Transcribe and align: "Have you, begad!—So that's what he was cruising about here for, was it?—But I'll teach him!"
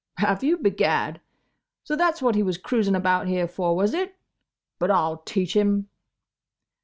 "Have 0.17 0.43
you, 0.43 0.57
begad!—So 0.57 1.95
that's 1.95 2.23
what 2.23 2.33
he 2.33 2.41
was 2.41 2.57
cruising 2.57 2.95
about 2.95 3.27
here 3.27 3.47
for, 3.47 3.75
was 3.75 3.93
it?—But 3.93 4.89
I'll 4.89 5.17
teach 5.17 5.55
him!" 5.55 5.89